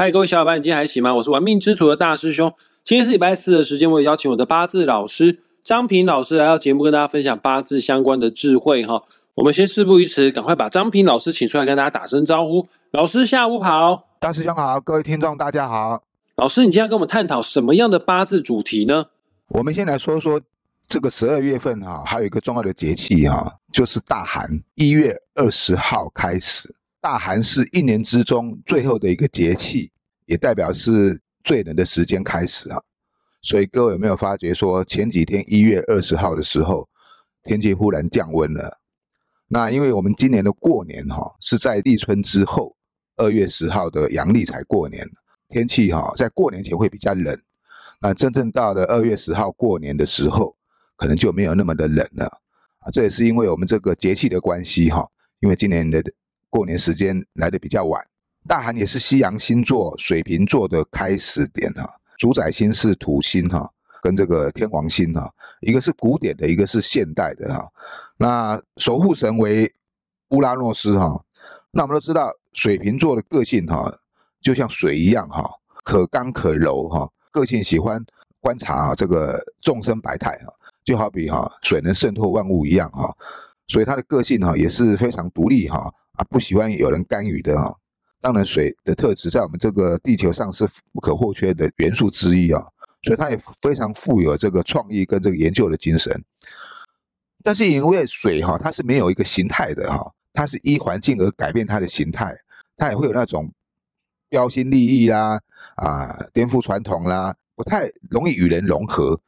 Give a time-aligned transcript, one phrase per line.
[0.00, 1.14] 嗨，各位小伙伴，你今天还行吗？
[1.16, 2.50] 我是玩命之徒的大师兄。
[2.82, 9.02] 今天是礼拜四的时间，我也邀请我的八字老师张平老师来到节目，跟大家分享八字相关的智慧哈。
[9.34, 12.66] 我们先事不宜迟，赶快把张平老师请出来，跟大家打声招呼。
[12.92, 16.02] 老师下午好，大师兄好，各位听众大家好。
[16.36, 19.04] 老师，你今天要跟我们探讨什么样的八字主题呢？
[19.48, 20.40] 我们先来说说
[20.88, 26.74] 这个十二月份哈，还有一个重要的节气哈，就是大寒，一月二十号开始。
[27.00, 29.90] 大寒是一年之中最后的一个节气，
[30.26, 32.78] 也代表是最冷的时间开始啊。
[33.40, 36.86] 所以各位有没有发觉说，前几天一月二十号的时候，
[37.44, 38.78] 天气忽然降温了？
[39.48, 42.76] 那因为我们今年的过年哈是在立春之后，
[43.16, 45.08] 二月十号的阳历才过年，
[45.48, 47.34] 天气哈在过年前会比较冷。
[48.02, 50.54] 那真正到了二月十号过年的时候，
[50.98, 52.26] 可能就没有那么的冷了
[52.80, 52.90] 啊。
[52.92, 55.08] 这也是因为我们这个节气的关系哈，
[55.40, 56.02] 因为今年的。
[56.50, 58.04] 过年时间来的比较晚，
[58.46, 63.70] 大寒也是西洋星座水瓶座的开始点哈，主宰星是土星哈，
[64.02, 67.68] 跟这个天王星哈，一个是古典的，一个是现代的哈。
[68.16, 69.72] 那守护神为
[70.30, 71.24] 乌拉诺斯哈，
[71.70, 73.88] 那我们都知道水瓶座的个性哈，
[74.40, 75.48] 就像水一样哈，
[75.84, 78.04] 可刚可柔哈，个性喜欢
[78.40, 80.52] 观察这个众生百态哈，
[80.84, 83.16] 就好比哈水能渗透万物一样哈，
[83.68, 85.88] 所以他的个性哈也是非常独立哈。
[86.28, 87.74] 不喜欢有人干预的啊，
[88.20, 92.62] 当然水的特质在我们这个地球上是不可或缺的元素之一啊，
[93.02, 96.22] 所以它也非常富有这个创意跟这个研究的精神。
[97.42, 102.36] 但是因为水哈，它是没有一个形态的哈，它是依环境而改变它的形态，
[102.76, 103.50] 它也会有那种
[104.28, 105.40] 标新立异啦
[105.76, 109.18] 啊，颠覆传统啦，不太容易与人融合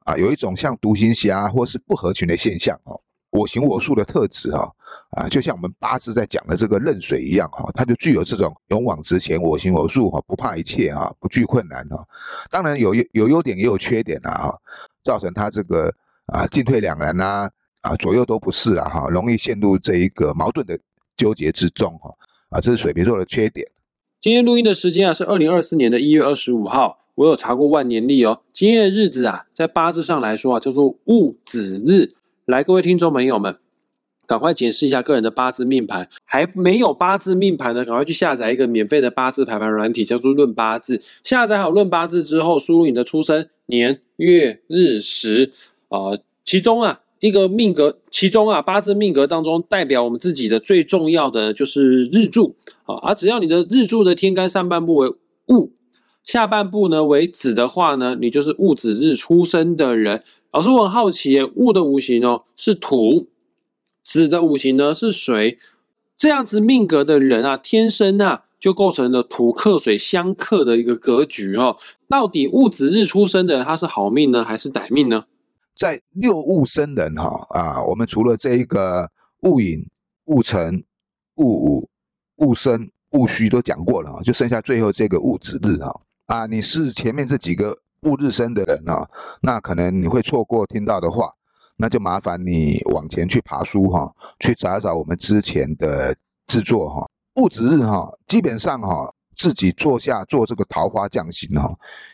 [0.00, 3.00] 啊，有一种像独行侠或是不合群的现象哦。
[3.30, 4.68] 我行我素的特质哈
[5.10, 12.04] 啊，就像我们八字在讲的这个壬水一样哈，它就具有这种勇往直前、我行我素哈，不怕一切哈，不惧困难哈。
[12.50, 14.58] 当然有有优点也有缺点呐哈，
[15.04, 15.94] 造成他这个
[16.26, 17.48] 啊进退两难呐
[17.82, 20.78] 啊左右都不是了哈，容易陷入这一个矛盾的
[21.16, 22.12] 纠结之中哈
[22.50, 23.66] 啊，这是水瓶座的缺点。
[24.20, 32.12] 今天录音的时间啊是二零二四年的一月二十五号，我有查过万年历哦，今天的日子啊在八字上来说啊叫做戊子日。
[32.50, 33.56] 来，各位听众朋友们，
[34.26, 36.08] 赶快检视一下个人的八字命盘。
[36.24, 40.96] 还没有八字命盘的，赶快去下载一个免费的八字排盘软体，叫做《论八字》。
[41.22, 45.52] 下载好《论八字》之后，输入你的出生年月日时
[45.90, 52.96] 啊，其中啊一个命格，其中啊八字命格当中代表我们自己的最重要的就是日柱啊。
[53.02, 55.14] 而只要你的日柱的天干上半部为
[55.46, 55.70] 戊。
[56.30, 60.22] 下半部呢为子的话呢，你就是戊子日出生的人。
[60.52, 63.26] 老师，我很好奇，戊的五行哦是土，
[64.04, 65.58] 子的五行呢是水，
[66.16, 71.76] 这样子命格的人啊，天生啊就构成了土克水相克的一个格局哦。
[72.08, 75.24] 到底戊子日出生的人他是好命呢，还是歹命呢？
[75.74, 79.84] 在六戊生人哈啊，我们除了这一个戊寅、
[80.26, 80.84] 戊辰、
[81.34, 81.88] 戊午、
[82.36, 85.92] 戊申、戊戌都讲过了就剩下最后这个戊子日哈。
[86.30, 89.04] 啊，你是前面这几个戊日生的人啊，
[89.42, 91.28] 那可能你会错过听到的话，
[91.76, 94.08] 那就麻烦你往前去爬书哈，
[94.38, 96.14] 去找一找我们之前的
[96.46, 97.04] 制作哈。
[97.34, 101.68] 戊子日哈，基本上哈，自己坐下做这个桃花降星哈，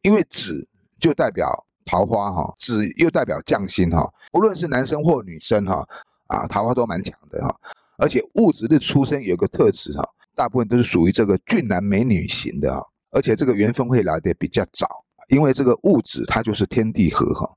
[0.00, 0.66] 因为子
[0.98, 5.86] 就代表桃花哈，子又代表降星哈，不论是男生或女生哈，
[6.28, 7.54] 啊，桃花都蛮强的哈。
[7.98, 10.02] 而且戊子日出生有个特质哈，
[10.34, 12.82] 大部分都是属于这个俊男美女型的啊。
[13.18, 14.86] 而且这个缘分会来的比较早，
[15.26, 17.50] 因为这个物质它就是天地合哈。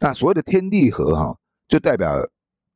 [0.00, 1.38] 那所谓的天地合哈，
[1.68, 2.12] 就代表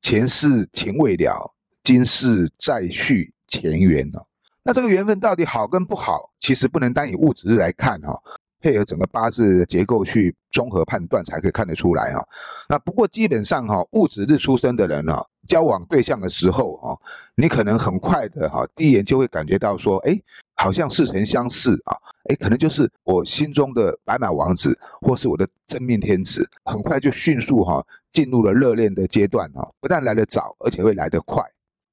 [0.03, 4.25] 前世情未了，今世再续前缘了。
[4.63, 8.17] 那这个缘分到底好跟不好，其实不能单以物质来看哈。
[8.61, 12.25] 配合整个八字结构去综合判断，才可以看得出来哈。
[12.69, 15.17] 那不过基本上哈，戊子日出生的人呢，
[15.49, 16.97] 交往对象的时候哈，
[17.35, 20.21] 你可能很快的哈，第一眼就会感觉到说，哎，
[20.57, 21.95] 好像似曾相识啊，
[22.29, 29.69] 哎，可能就是我心中的白马王子，或是我的真命天子，很快就迅速哈进入了热恋的阶段哈。
[29.81, 31.43] 不但来得早，而且会来得快。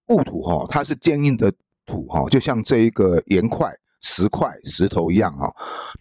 [0.08, 1.52] 戊土哈，它是坚硬的
[1.86, 3.74] 土哈，就像这一个岩块。
[4.06, 5.52] 石块、石头一样哈，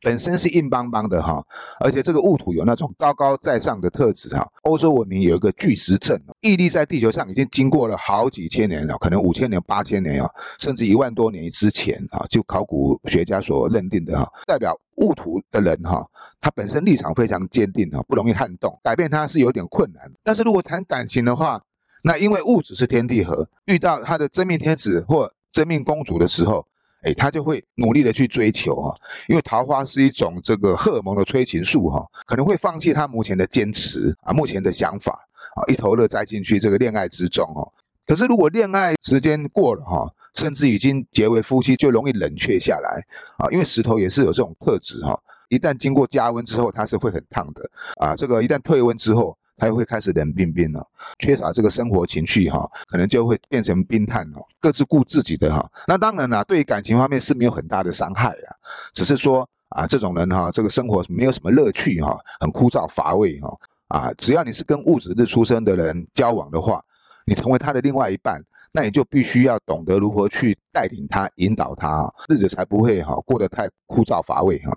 [0.03, 1.43] 本身是硬邦邦的哈，
[1.81, 4.47] 而且这个戊土有那种高高在上的特质哈。
[4.65, 16.07] 欧洲文明有一个巨石阵，屹立在地球上已经经过了好几千年了，可能五千年、八千年啊，甚至一万多年之前啊，就考古学家所认定的哈，代表戊土的人哈，
[16.43, 20.13] 他本身立场非常坚定啊，不容易撼动，改变他是有点困难。
[20.23, 21.63] 但是如果谈感情的话，
[22.03, 26.67] 那因为戊子是天地合，遇到他的真命天子或真命公主的时候。
[27.05, 28.95] 哎，他就会努力的去追求哈，
[29.29, 35.13] 因为桃花是一种这个荷尔蒙的催情素哈，可能会放弃他目前的坚持啊，目前的想法
[35.55, 37.71] 啊，一头热栽进去这个恋爱之中哦。
[38.07, 43.05] 可是如果恋爱时间过了哈，甚至已经结为夫妻，就容易冷却下来
[43.37, 45.19] 啊，因为石头也是有这种特质哈，
[45.49, 49.37] 一旦经过加温之后，它是会很烫的啊，这个一旦退温之后。
[49.57, 50.87] 他又会开始冷冰冰了，
[51.19, 55.71] 缺少这个生活情趣哈，可能就会变成冰炭哦，各自顾自己的哈。
[55.87, 58.51] 那当然了，对于感情方面是没有很大的伤害啊，
[58.93, 63.49] 只是说啊，这种人哈，这个生活没有什么乐趣哈，很枯燥乏味哈。
[63.89, 66.83] 啊，只要你是跟戊子日出生的人交往的话，
[67.27, 68.43] 你成为他的另外一半，
[68.73, 74.77] 那你就必须要懂得如何去带领他、引导他，日子才不会哈过得太枯燥乏味哈。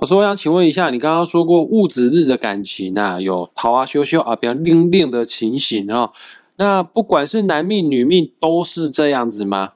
[0.00, 6.10] 我说，我想请问一下，你刚刚说过戊子日的感情啊，有桃花羞羞啊，比较恋恋的情形啊。
[6.56, 9.74] 那不管是男命女命，都是这样子吗？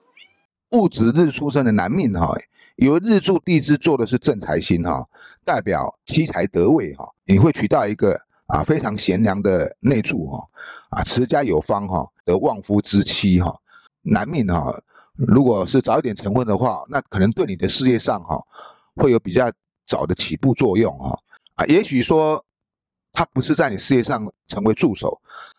[0.71, 2.35] 戊子日出生的男命哈，
[2.77, 5.07] 有日柱地支做的是正财星哈，
[5.45, 10.43] 代表妻财得位哈，你会娶到一个啊非常贤良的内助哈，
[10.89, 13.55] 啊持家有方哈，得旺夫之妻哈。
[14.01, 14.75] 男命哈，
[15.17, 18.43] 如果是早一点成婚的话，那可能对你的事业上哈，
[18.97, 19.53] 会有比较。
[19.95, 21.17] 早的起步作用啊
[21.55, 22.45] 啊，也许说
[23.13, 25.17] 他不是在你事业上成为助手，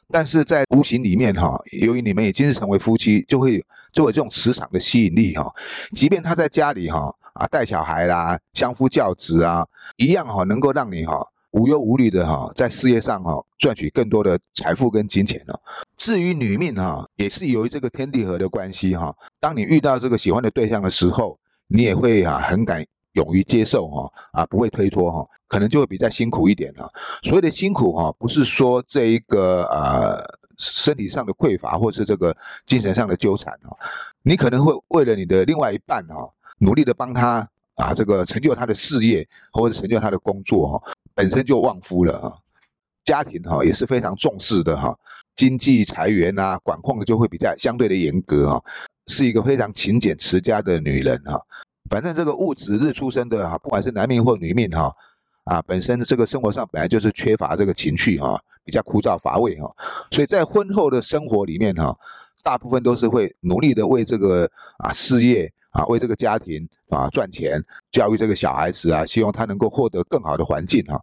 [0.10, 5.50] 但是在无形里面哈，由于你们已经是成为夫妻，就会就有这种磁场的吸引力哈。
[5.96, 9.66] 即便他在家里哈啊带小孩啦、相夫教子啊，
[9.96, 15.58] 一样哈能够让你哈无忧无虑的哈在事业上哈赚取更多的财富跟金钱了。
[15.96, 22.84] 至于女命哈，也是由于这个天地合的关系哈，当你遇到这个喜欢的对象的时候，你也会啊很感。
[23.16, 26.90] 勇于接受哈啊，不会推脱哈，可能就会比较辛苦一点了。
[27.24, 30.24] 所谓的辛苦哈，不是说这一个呃
[30.58, 32.36] 身体上的匮乏，或是这个
[32.66, 33.76] 精神上的纠缠哈，
[34.22, 36.30] 你可能会为了你的另外一半哈，
[36.60, 42.38] 努力的帮他啊，这个成就他的事业或者成就他的工作哈，本身就旺夫了哈。
[43.06, 44.98] 家庭哈也是非常重视的哈，
[45.36, 48.64] 经济财源啊管控的就会比较相对的严格哈，
[49.08, 51.40] 是一个非常勤俭持家的女人哈。
[51.90, 54.92] 反正这个戊子日出生的哈，不管是男命或女命哈，
[55.44, 59.72] 啊，本身这个生活上本来就是缺乏这个情趣哈，比较枯燥乏味哈，
[60.12, 61.96] 所以在婚后的生活里面哈，
[62.44, 64.50] 大部分都是会努力的为这个
[64.80, 71.00] 啊事业啊，为这个家庭啊赚钱，教育这个小孩子啊，希望他能够获得更好的环境哈。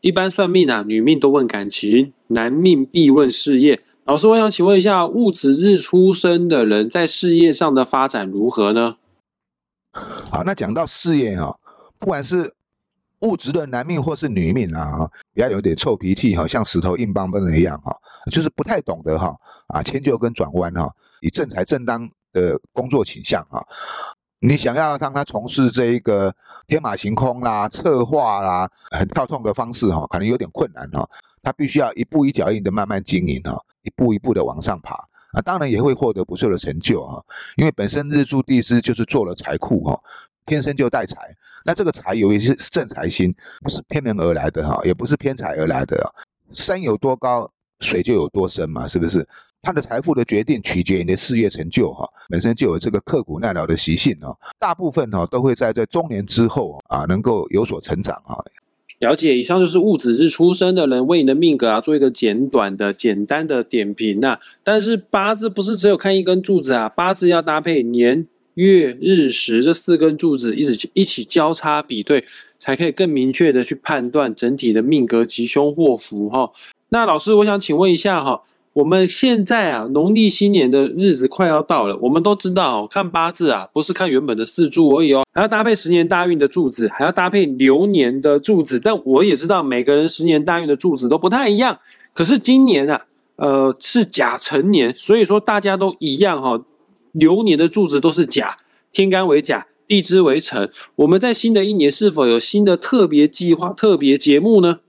[0.00, 3.80] 一般算命啊，女命都问感情，男命必问事业。
[4.04, 8.96] 老师，我想请问一下，戊子日出生的人在事业上的发展如何呢？
[9.92, 11.56] 好，那讲到事业哈，
[11.98, 12.54] 不管是
[13.20, 17.96] 物质的男命或是女命啊，比较有点臭脾气哈，像石头硬邦邦的一样哈，
[18.30, 19.36] 就是不太懂得哈
[19.68, 20.90] 啊迁就跟转弯哈，
[21.20, 23.64] 以正财正当的工作倾向哈，
[24.40, 26.34] 你想要让他从事这一个
[26.66, 31.08] 天马行空啦、策划啦、很跳痛的方式哈，可能有点困难哈，
[31.42, 34.96] 他必须要一步一脚印的慢慢经营哈，一步一步的往上爬。
[35.32, 37.22] 啊，当然也会获得不错的成就啊，
[37.56, 40.00] 因为本身日柱地支就是做了财库哈，
[40.46, 41.34] 天生就带财。
[41.64, 46.14] 那这个财有一些正财星，不是偏门而来的哈，也不是偏财而来的。
[46.52, 47.50] 山有多高，
[47.80, 49.26] 水就有多深嘛，是不是？
[49.64, 54.36] 他的财富的决定取决于你的事业成就哈，本身就有这个刻苦耐劳的习性哦。
[54.58, 58.34] 大部分哈都会在在中年之后啊，能够有所成长啊。
[59.02, 64.38] 了解，以上就是戊子日出生的人为你的命格啊做一个简短的、简单的点评呐。
[64.62, 72.24] 但是八字不是只有看一根柱子啊，八字要搭配年、月、日、时这四根柱子一起一起交叉比对，
[72.60, 76.52] 才可以更明确的去判断整体的命格吉凶祸福哈。
[76.90, 78.44] 那老师，我想请问一下哈。
[78.74, 81.98] 我们现在啊，农历新年的日子快要到了。
[82.02, 88.80] 我们都知道，看八字啊，不是看原本的四柱而已哦，还要搭配十年大运的柱子，还要搭配流年的柱子。
[88.80, 91.78] 但我也知道，每个人十年大运的柱子都不太一样。
[92.14, 93.04] 可是今年啊，
[93.36, 96.64] 呃，是甲辰年，所以说大家都一样哈。
[97.12, 98.56] 流年的柱子都是甲，
[98.90, 100.70] 天干为甲，地支为辰。
[100.96, 104.80] 我们在新的一年是否有新的特别计划、特别节目呢？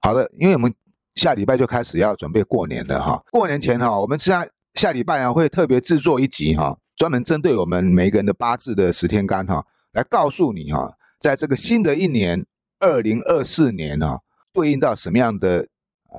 [0.00, 0.72] 好的，因为我们。
[1.20, 9.62] 下礼拜就开始要准备过年了哈，过年前哈，我们下下礼拜啊会特别制作一集哈，专门针对我们每一个人的八字的十天干哈，
[9.92, 12.46] 来告诉你哈，在这个新的一年
[12.78, 15.68] 二零二四年啊，对应到什么样的？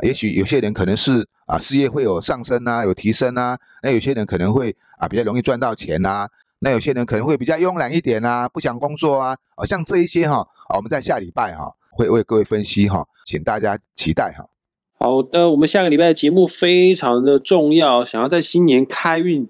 [0.03, 6.29] 也许有些人可能是啊事业会有上升啊，有提升啊，那有些人可能会啊比较容易赚到钱啊，
[6.59, 14.45] 那有些人可能会比较慵懒一点啊，不想工作啊，好像这一些哈，啊我们在下礼拜哈会为各位分析哈，请大家期待哈。
[15.03, 19.47] 好的，我们下个礼拜的节目非常的重要，想要在新年开运，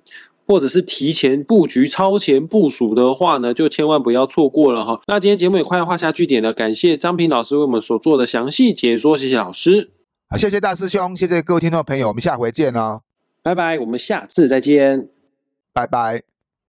[0.48, 5.02] 或者是提前布局、超前部署的话呢，就千万不要错过了哈。
[5.08, 9.92] 那今天节目也快要画下句点了，感谢张平老师为我们所做的详细解说，谢谢老师。
[10.30, 13.02] 好，谢谢大师兄，谢谢各位听众朋友，我们下回见哦，
[13.44, 15.10] 拜拜，我们下次再见。
[15.74, 16.31] 拜拜。